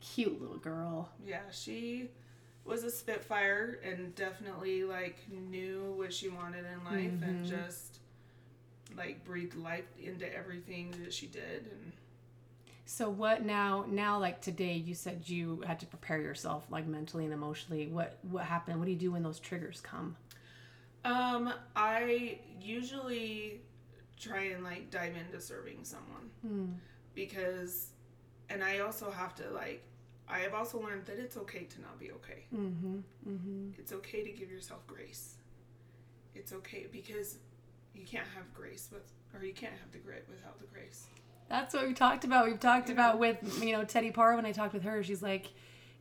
[0.00, 1.10] Cute little girl.
[1.26, 2.10] Yeah, she
[2.64, 5.18] was a spitfire and definitely like
[5.50, 7.44] knew what she wanted in life and Mm-hmm.
[7.44, 7.98] just
[8.96, 11.92] like breathed life into everything that she did and
[12.84, 13.84] So what now?
[13.88, 17.86] Now, like today, you said you had to prepare yourself, like mentally and emotionally.
[17.86, 18.78] What what happened?
[18.78, 20.16] What do you do when those triggers come?
[21.04, 23.60] um I usually
[24.20, 26.66] try and like dive into serving someone Hmm.
[27.12, 27.88] because
[28.48, 29.82] and I also have to like
[30.28, 32.44] I have also learned that it's okay to not be okay.
[32.54, 32.98] Mm-hmm.
[33.28, 33.68] Mm-hmm.
[33.78, 35.34] It's okay to give yourself grace.
[36.36, 37.38] It's okay because
[37.94, 39.02] you can't have grace with
[39.34, 41.06] or you can't have the grit without the grace.
[41.52, 42.46] That's what we talked about.
[42.46, 42.94] We've talked Yeah.
[42.94, 45.02] about with you know Teddy Parr when I talked with her.
[45.02, 45.48] She's like,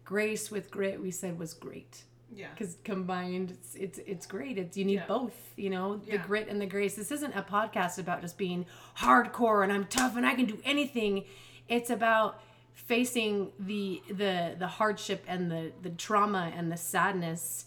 [0.06, 1.02] grace with grit.
[1.02, 2.48] We said was great Yeah.
[2.52, 4.58] because combined, it's, it's it's great.
[4.58, 5.08] It's you need Yeah.
[5.08, 5.36] both.
[5.58, 6.26] You know, the Yeah.
[6.26, 6.96] grit and the grace.
[6.96, 8.66] This isn't a podcast about just being
[9.00, 11.26] hardcore and I'm tough and I can do anything.
[11.68, 12.42] It's about
[12.74, 17.66] facing the the the hardship and the the trauma and the sadness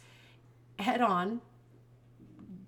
[0.78, 1.42] head on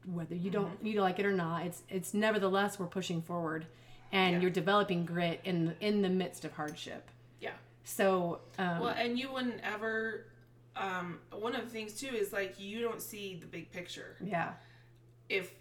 [0.05, 0.87] whether you don't mm-hmm.
[0.87, 3.67] you like it or not it's it's nevertheless we're pushing forward
[4.13, 4.41] and Yeah.
[4.41, 7.55] you're developing grit in in the midst of hardship Yeah.
[7.85, 10.27] so um, Well, and you wouldn't ever.
[10.77, 14.17] Um, one of the things too is like you don't see the big picture.
[14.23, 14.55] yeah
[15.29, 15.53] If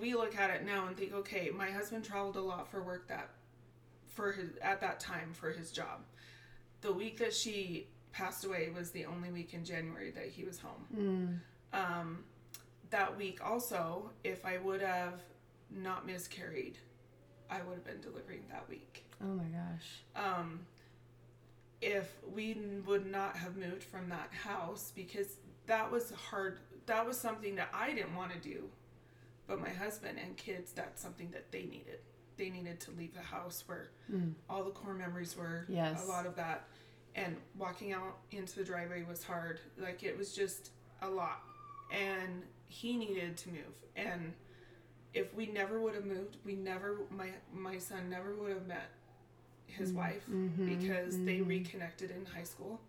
[0.00, 3.08] we look at it now and think, okay, my husband traveled a lot for work
[3.08, 3.30] that,
[4.06, 6.04] for his at that time for his job.
[6.82, 10.58] The week that she passed away was the only week in January that he was
[10.60, 11.42] home.
[11.74, 12.24] mm, Um,
[12.90, 15.20] that week also, if I would have
[15.70, 16.78] not miscarried,
[17.50, 19.04] I would have been delivering that week.
[19.22, 20.60] oh my gosh um,
[21.80, 22.56] if we
[22.86, 27.68] would not have moved from that house because that was hard that was something that
[27.72, 28.64] i didn't want to do
[29.46, 32.00] but my husband and kids that's something that they needed
[32.36, 34.32] they needed to leave the house where Mm.
[34.48, 36.02] all the core memories were Yes.
[36.04, 36.64] a lot of that
[37.14, 40.70] and walking out into the driveway was hard like it was just
[41.02, 41.42] a lot
[41.92, 44.32] and he needed to move and
[45.14, 48.88] if we never would have moved we never my my son never would have met
[49.66, 51.48] his wife Mhm, because they mhm.
[51.48, 52.80] reconnected in high school.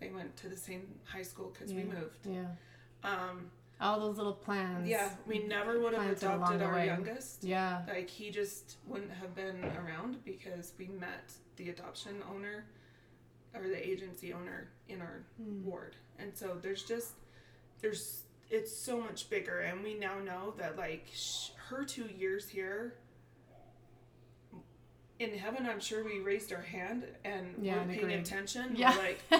[0.00, 2.26] They went to the same high school because we moved.
[2.26, 2.46] Yeah.
[3.04, 4.88] Um all those little plans.
[4.88, 6.86] yeah we never would have adopted our way.
[6.86, 7.44] youngest.
[7.44, 7.82] Yeah.
[7.88, 12.64] Like he just wouldn't have been around because we met the adoption owner
[13.54, 15.64] or the agency owner in our Mm.
[15.64, 15.96] ward.
[16.18, 17.14] And so there's just
[17.80, 22.48] there's it's so much bigger and we now know that like sh- her two years
[22.48, 22.94] here
[25.18, 28.18] in heaven i'm sure we raised our hand and Yeah, we're and paying agreed.
[28.20, 29.38] attention yeah we're like "Eh,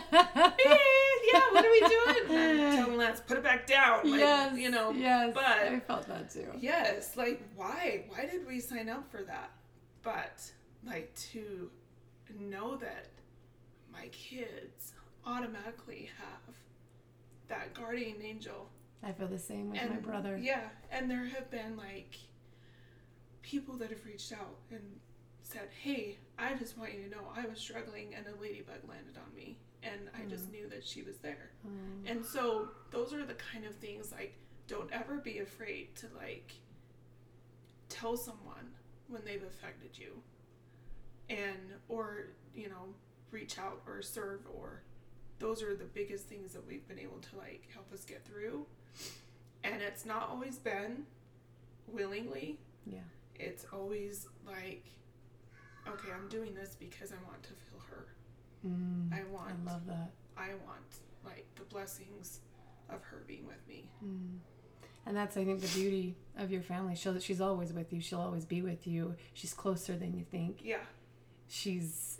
[1.33, 4.57] yeah what are we doing and I'm telling Lance put it back down like, yes
[4.59, 8.05] you know yes but- i felt that too Yes, like why?
[8.09, 9.51] Why did we sign up for that?
[10.03, 10.43] But
[10.87, 11.71] like to
[12.39, 13.07] know that
[13.93, 14.93] my kids
[15.27, 16.55] automatically have
[17.49, 18.69] that guardian angel.
[19.03, 20.37] I feel the same with and my brother.
[20.37, 22.17] Yeah, and there have been like
[23.43, 24.81] people that have reached out and
[25.43, 29.17] said, "Hey, I just want you to know I was struggling and a ladybug landed
[29.17, 33.25] on me and I just knew that she was there." Um, And so those are
[33.25, 34.35] the kind of things like
[34.67, 36.53] don't ever be afraid to like
[37.89, 38.71] tell someone
[39.09, 40.23] when they've affected you
[41.29, 42.95] and or you know
[43.33, 44.83] reach out or serve or
[45.41, 48.65] those are the biggest things that we've been able to like help us get through
[49.65, 51.05] and it's not always been
[51.89, 52.99] willingly yeah
[53.35, 54.85] it's always like
[55.89, 58.07] okay i'm doing this because i want to feel her
[58.67, 62.41] mm, i want i love that I want like the blessings
[62.89, 63.85] of her being with me.
[64.05, 64.39] Mm.
[65.07, 66.95] And that's, I think, the beauty of your family.
[66.95, 68.01] She'll, that she's always with you.
[68.01, 69.17] She'll always be with you.
[69.35, 70.61] She's closer than you think.
[70.63, 70.79] Yeah,
[71.49, 72.20] She's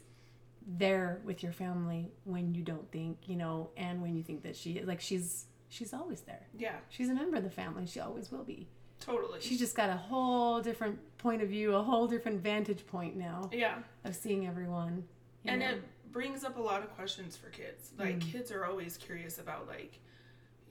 [0.67, 4.57] there with your family when you don't think, you know, and when you think that
[4.57, 6.47] she is like she's she's always there.
[6.57, 7.87] yeah, She's a member of the family.
[7.87, 8.69] She always will be.
[9.01, 9.41] totally.
[9.41, 13.49] She's just got a whole different point of view, a whole different vantage point now
[13.53, 15.05] yeah, of seeing everyone.
[15.45, 15.69] and know.
[15.71, 17.93] it brings up a lot of questions for kids.
[17.99, 18.33] Like Mm.
[18.33, 19.99] kids are always curious about like,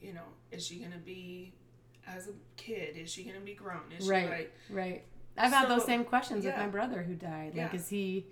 [0.02, 1.54] you know, is she gonna be
[2.06, 2.96] as a kid?
[2.98, 3.92] Is she gonna be grown?
[3.98, 4.30] Is she Right.
[4.30, 5.06] like Right.
[5.38, 7.56] I've had those same questions with my brother who died.
[7.56, 7.76] Like, Yeah.
[7.80, 8.26] is he,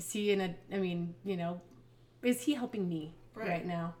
[0.00, 0.54] is he in a?
[0.72, 1.60] I mean, you know,
[2.22, 3.66] is he helping me right, Right.
[3.66, 3.94] now?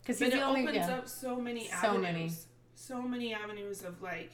[0.00, 0.62] Because But it only.
[0.62, 0.96] opens Yeah.
[0.98, 2.02] up so many So avenues.
[2.02, 2.32] many.
[2.74, 4.32] So many avenues of like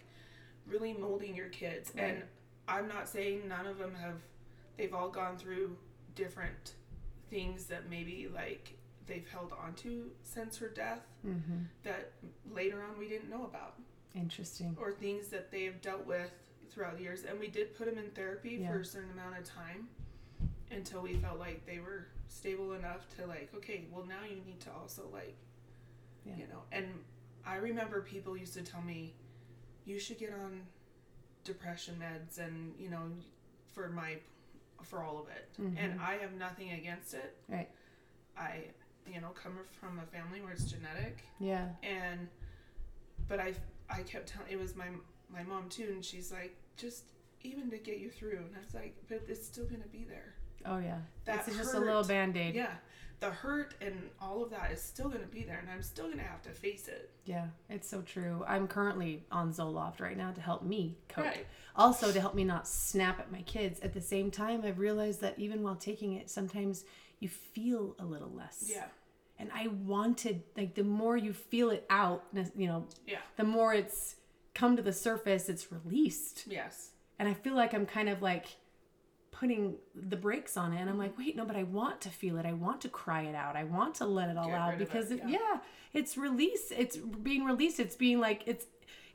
[0.66, 1.92] really molding your kids.
[1.96, 2.22] And
[2.68, 4.20] I'm not saying none of them have
[4.76, 5.76] they've all gone through
[6.14, 6.74] different
[7.28, 8.76] things that maybe like
[9.06, 12.12] they've held onto since her death hmm that
[12.52, 13.74] later on we didn't know about
[14.14, 14.76] Interesting.
[14.80, 16.30] or things that they have dealt with
[16.70, 18.70] throughout the years and we did put them in therapy Yeah.
[18.70, 19.88] for a certain amount of time
[20.70, 24.60] until we felt like they were stable enough to like okay well now you need
[24.60, 25.36] to also like
[26.24, 26.36] Yeah.
[26.36, 26.86] you know and
[27.46, 29.14] i remember people used to tell me
[29.84, 30.62] you should get on
[31.44, 33.02] depression meds and you know
[33.72, 34.16] for my
[34.82, 36.02] for all of it and mm-hmm.
[36.02, 37.68] i have nothing against it Right.
[38.36, 38.64] i
[39.06, 41.68] you know come from a family where it's genetic Yeah.
[41.82, 42.28] and
[43.28, 43.52] but i
[43.90, 44.86] i kept telling it was my
[45.32, 47.04] my mom too and she's like just
[47.42, 50.34] even to get you through and i was like but it's still gonna be there
[50.66, 50.98] Oh yeah.
[51.24, 52.54] That it's just a little band aid.
[52.54, 52.72] yeah
[53.20, 56.20] the hurt and all of that is still gonna be there and i'm still gonna
[56.22, 58.44] have to face it Yeah, it's so true.
[58.46, 61.24] I'm currently on Zoloft right now to help me cope.
[61.24, 61.46] Right.
[61.76, 63.80] Also to help me not snap at my kids.
[63.80, 66.84] At the same time, I've realized that even while taking it, sometimes
[67.20, 68.64] you feel a little less.
[68.70, 68.88] yeah
[69.38, 72.24] And I wanted like the more you feel it out,
[72.56, 74.16] you know, yeah the more it's
[74.54, 76.44] come to the surface, it's released.
[76.46, 78.46] yes And I feel like I'm kind of like
[79.40, 82.36] putting the brakes on it and I'm like, wait, no, but I want to feel
[82.38, 82.46] it.
[82.46, 83.56] I want to cry it out.
[83.56, 85.38] I want to let it all Get out because it, it, yeah.
[85.38, 85.58] yeah,
[85.92, 86.72] it's release.
[86.76, 87.78] It's being released.
[87.80, 88.66] It's being like it's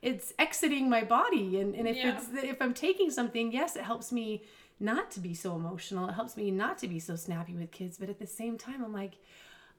[0.02, 1.60] it's exiting my body.
[1.60, 2.18] And, and if Yeah.
[2.18, 4.44] it's if I'm taking something, yes, it helps me
[4.80, 6.08] not to be so emotional.
[6.10, 7.98] It helps me not to be so snappy with kids.
[7.98, 9.14] But at the same time, I'm like,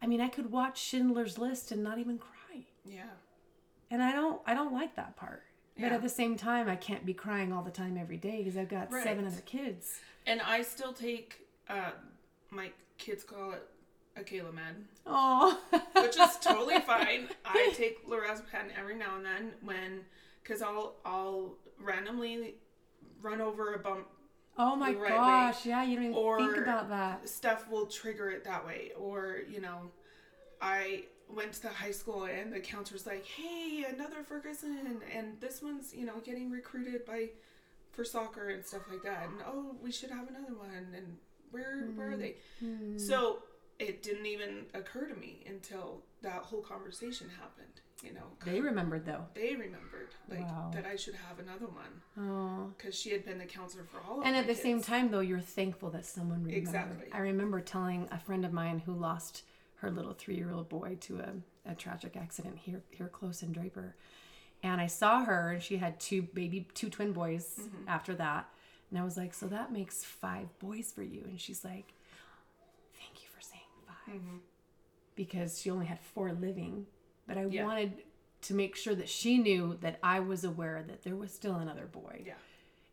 [0.03, 2.65] I mean, I could watch Schindler's List and not even cry.
[2.85, 3.05] yeah
[3.91, 5.43] And I don't I don't like that part.
[5.79, 8.57] But at the same time, I can't be crying all the time every day because
[8.57, 10.01] I've got seven other kids.
[10.27, 11.93] and i still take uh
[12.51, 13.67] my kids call it
[14.17, 14.75] a Med,
[15.07, 15.59] Oh,
[15.95, 17.29] which is totally fine.
[17.45, 20.01] I take lorazepam every now and then when,
[20.43, 22.57] because I'll I'll randomly
[23.23, 24.07] run over a bump.
[24.59, 25.65] oh my right gosh!
[25.65, 27.27] Yeah, you don't even Or- think about that.
[27.29, 29.91] Stuff will trigger it that way, or you know,
[30.61, 35.63] I went to the high school and the counselor's like, "Hey, another Ferguson, and this
[35.63, 37.31] one's you know getting recruited by
[37.93, 41.17] for soccer and stuff like that, and oh, we should have another one, and
[41.51, 42.21] where where are hmm.
[42.21, 42.99] they?" Hmm.
[42.99, 43.43] So
[43.79, 47.81] it didn't even occur to me until that whole conversation happened.
[48.03, 49.27] You know, They remembered though.
[49.35, 50.71] they remembered like Wow.
[50.73, 52.73] that I should have another one Oh.
[52.77, 55.21] because she had been the counselor for all of And at the same time, though,
[55.21, 56.57] you're thankful that someone remembered.
[56.57, 57.13] Exactly.
[57.13, 59.43] I remember telling a friend of mine who lost
[59.81, 63.95] her little three-year-old boy to a, a tragic accident here here close in Draper,
[64.63, 67.89] and I saw her, and she had two baby, two twin boys Mm-hmm.
[67.89, 68.49] after that,
[68.91, 71.93] and I was like, "So that makes five boys for you?" And she's like,
[72.99, 73.63] "Thank you for saying
[74.07, 74.37] 5 Mm-hmm.
[75.15, 76.87] because she only had four living,
[77.27, 77.65] but I Yeah.
[77.65, 77.93] wanted."
[78.45, 81.85] To make sure that she knew that I was aware that there was still another
[81.85, 82.33] boy yeah.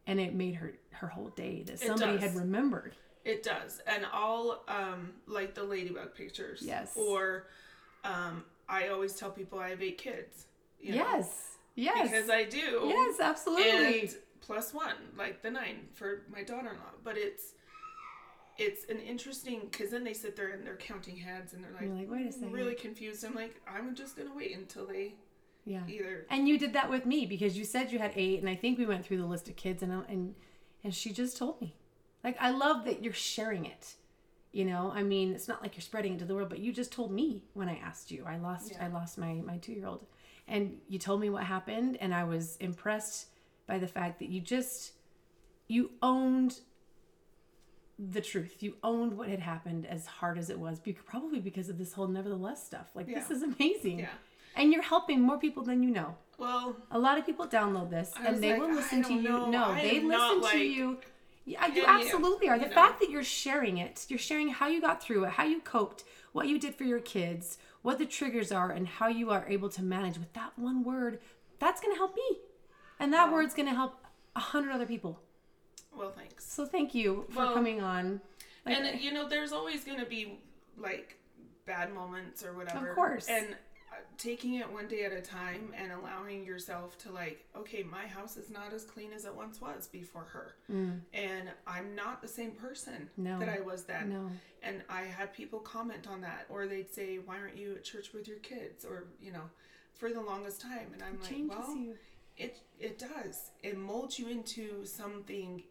[0.05, 2.97] and it made her her whole day that somebody had remembered.
[3.27, 6.61] It does, and all um like the ladybug pictures.
[6.65, 6.93] Yes.
[6.95, 7.47] Or,
[8.03, 10.45] um, I always tell people I have eight kids.
[10.79, 12.83] you know, Yes, yes, Because I do.
[12.85, 13.99] yes, absolutely.
[14.01, 17.53] and plus one like the nine for my daughter-in-law but it's
[18.57, 21.81] it's an interesting because then they sit there and they're counting heads and they're like,
[21.83, 22.53] You're like, wait a second.
[22.53, 25.15] really confused i'm like i'm just gonna wait until they
[25.65, 28.47] yeah, either and you did that with me because you said you had eight, and
[28.49, 30.33] I think we went through the list of kids, and and
[30.81, 31.75] and she just told me,
[32.27, 33.95] like, I love that you're sharing it.
[34.51, 36.73] You know, I mean, it's not like you're spreading it to the world, but you
[36.73, 38.25] just told me when I asked you.
[38.27, 38.83] I lost, Yeah.
[38.85, 40.05] I lost my my two year old,
[40.47, 43.27] and you told me what happened, and I was impressed
[43.65, 44.91] by the fact that you just
[45.69, 46.59] you owned
[47.99, 48.61] the truth.
[48.61, 52.07] You owned what had happened as hard as it was, probably because of this whole
[52.07, 52.87] nevertheless stuff.
[52.93, 54.09] Like this is amazing, yeah
[54.57, 56.15] and you're helping more people than you know.
[56.37, 59.21] well A lot of people download this and they like, will listen to you.
[59.21, 59.49] know.
[59.49, 60.97] No, I they not listen to like you.
[61.47, 62.57] Yeah, you of- absolutely are.
[62.59, 62.75] The you know.
[62.75, 66.03] fact that you're sharing it, you're sharing how you got through it, how you coped,
[66.33, 69.69] what you did for your kids, what the triggers are, and how you are able
[69.69, 71.19] to manage with that one word,
[71.59, 72.37] that's going to help me.
[72.99, 74.03] And that word's going to help
[74.35, 75.19] a hundred other people.
[75.97, 78.21] well thanks So thank you for Well, coming on.
[78.65, 78.97] Like, and eh.
[78.99, 80.39] you know there's always gonna be
[80.77, 81.17] like
[81.65, 83.27] bad moments or whatever Of course.
[83.29, 83.55] and
[84.17, 88.35] taking it one day at a time and allowing yourself to like okay my house
[88.37, 90.55] is not as clean as it once was before her
[91.13, 93.23] and i'm not the same person Mm.
[93.23, 93.39] No.
[93.39, 94.29] that i was then no.
[94.63, 98.11] and i had people comment on that or they'd say why aren't you at church
[98.13, 99.49] with your kids or you know
[99.93, 101.95] for the longest time and i'm like well you.
[102.37, 105.63] it it does it molds you into something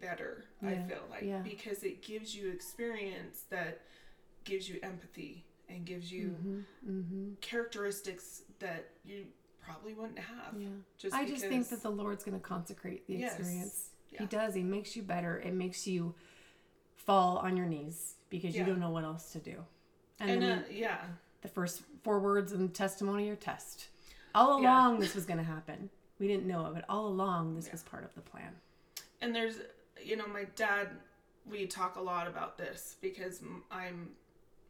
[0.00, 1.40] better i feel like yeah.
[1.40, 3.80] because it gives you experience that
[4.44, 6.36] gives you empathy and gives you
[6.88, 7.34] Mm-hmm.
[7.40, 9.26] characteristics that you
[9.60, 10.68] probably wouldn't have Yeah.
[10.98, 13.38] just I just think that the Lord's going to consecrate the Yes.
[13.38, 13.90] experience.
[14.10, 14.54] He does.
[14.54, 15.38] He makes you better.
[15.40, 16.14] It makes you
[16.94, 19.64] fall on your knees because you don't know what else to do.
[20.20, 21.04] And, and then uh, yeah
[21.42, 23.88] the first four words in the testimony or test.
[24.34, 24.70] All Yeah.
[24.70, 25.90] along, this was going to happen.
[26.18, 28.54] We didn't know it, but all along, this was part of the plan.
[29.20, 29.56] and there's
[30.02, 30.88] you know my dad
[31.46, 34.10] we talk a lot about this because I'm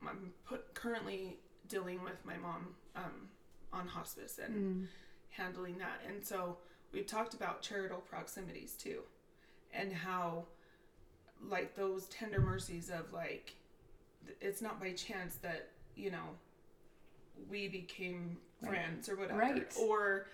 [0.02, 1.38] I'm put currently
[1.68, 3.28] dealing with my mom um,
[3.72, 4.88] on hospice and Mm.
[5.30, 6.58] handling that, and so
[6.92, 9.02] we've talked about charitable proximities too,
[9.72, 10.46] and how
[11.48, 13.54] like those tender mercies of like
[14.40, 16.38] it's not by chance that you know
[17.50, 18.70] we became Right.
[18.70, 19.72] friends or whatever Right.
[19.78, 20.28] or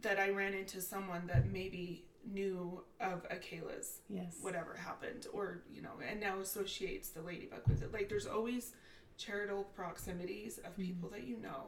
[0.00, 4.38] that I ran into someone that maybe knew of Akayla's Yes.
[4.42, 8.72] whatever happened or you know and now associates the ladybug with it like there's always
[9.18, 11.64] charitable proximities of people that you know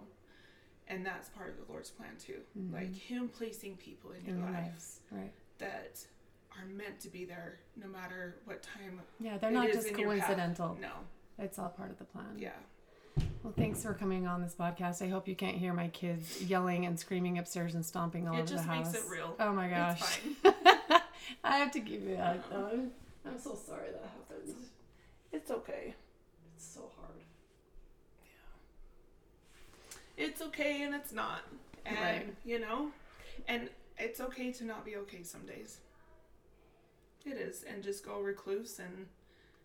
[0.88, 2.72] and that's part of the lord's plan too Mhm.
[2.72, 5.00] like him placing people in your In their lives.
[5.10, 5.32] Right.
[5.58, 6.04] that
[6.58, 10.76] are meant to be there no matter what time Yeah, they're not just your coincidental.
[10.80, 10.92] no
[11.38, 12.36] It's all part of the plan.
[12.38, 12.50] yeah
[13.42, 15.02] Well, thanks for coming on this podcast.
[15.04, 18.42] I hope you can't hear my kids yelling and screaming upstairs and stomping all It
[18.42, 18.88] over the house.
[18.88, 19.34] It just makes it real.
[19.40, 20.18] Oh my It's gosh.
[20.18, 21.00] fine.
[21.44, 22.48] I have to give you that.
[22.50, 22.68] though.
[22.72, 22.90] I'm,
[23.26, 24.54] I'm so sorry that happened.
[25.32, 25.94] it's okay
[26.54, 27.10] It's so hard.
[30.20, 31.40] It's okay and it's not
[31.86, 32.34] and Right.
[32.44, 32.90] you know
[33.48, 35.78] and it's okay to not be okay some days
[37.24, 39.06] it is and just go recluse and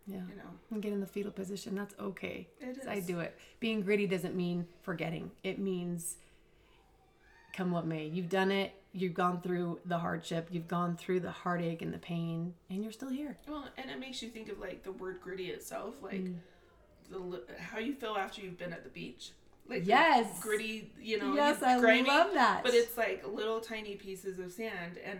[0.07, 0.17] Yeah.
[0.29, 1.75] you know And get in the fetal position.
[1.75, 2.47] That's okay.
[2.59, 3.37] it is I do it.
[3.59, 5.31] Being gritty doesn't mean forgetting.
[5.43, 6.17] It means
[7.53, 8.05] come what may.
[8.07, 8.73] You've done it.
[8.91, 10.47] You've gone through the hardship.
[10.51, 13.37] You've gone through the heartache and the pain, and you're still here.
[13.47, 16.35] well and it makes you think of like the word gritty itself like Mm.
[17.09, 19.31] the how you feel after you've been at the beach
[19.67, 20.39] like Yes.
[20.41, 22.63] gritty you know yes, you- I grimy, love that.
[22.63, 25.19] but it's like little tiny pieces of sand and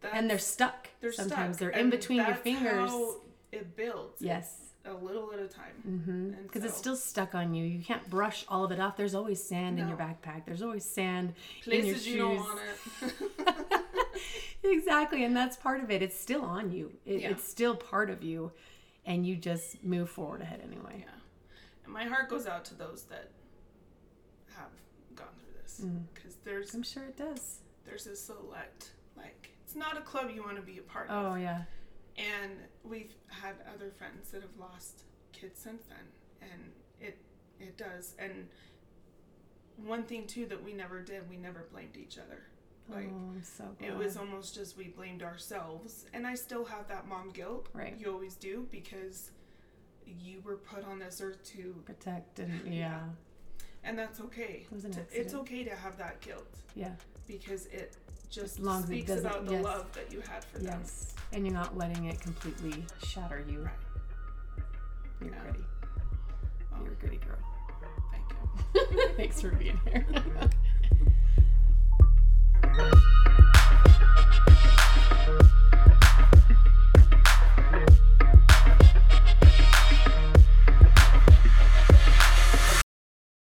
[0.00, 0.88] that's, and they're stuck.
[1.00, 2.90] they're Sometimes stuck, they're in between your that's fingers.
[2.90, 3.16] how
[3.52, 4.56] it builds Yes.
[4.84, 6.10] a little at a time Mm-hmm.
[6.10, 7.64] And Because it's still stuck on you.
[7.64, 8.96] You can't brush all of it off.
[8.96, 10.44] There's always sand in your backpack.
[10.46, 12.46] There's always sand places in you your don't
[13.00, 13.12] shoes.
[13.20, 13.84] want it
[14.64, 16.02] exactly, and that's part of it.
[16.02, 16.92] It's still on you.
[17.06, 17.30] It, Yeah.
[17.30, 18.52] It's still part of you,
[19.06, 21.04] and you just move forward ahead anyway.
[21.06, 21.14] Yeah.
[21.84, 23.30] And my heart goes out to those that
[25.82, 26.02] Mm.
[26.14, 27.60] because there's I'm sure it does.
[27.84, 31.32] there's a select like it's not a club you want to be a part of.
[31.32, 31.62] Oh yeah.
[32.18, 32.52] And
[32.84, 36.06] we've had other friends that have lost kids since then
[36.50, 36.60] and
[37.00, 37.18] it
[37.58, 38.48] it does and
[39.76, 42.42] one thing too that we never did we never blamed each other
[42.88, 43.90] like oh, I'm so glad.
[43.90, 47.94] it was almost just we blamed ourselves and i still have that mom guilt Right.
[47.98, 49.30] you always do because
[50.04, 53.00] you were put on this earth to protect and yeah, Yeah
[53.84, 54.66] and that's okay.
[54.70, 55.10] It was an accident.
[55.12, 56.46] It's okay to have that guilt.
[56.74, 56.92] Yeah.
[57.26, 57.96] Because it
[58.30, 59.64] just long speaks about the yes.
[59.64, 60.70] love that you had for yes.
[60.70, 60.80] them.
[60.80, 61.14] Yes.
[61.32, 63.62] And you're not letting it completely shatter you.
[63.62, 63.72] Right.
[65.20, 65.52] You're yeah.
[66.72, 66.82] Oh.
[66.84, 67.38] You're a gritty girl.
[68.12, 68.24] Thank
[68.74, 69.08] you.
[69.16, 70.06] Thanks for being here.